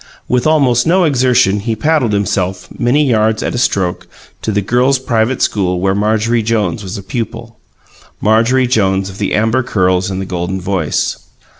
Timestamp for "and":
10.09-10.19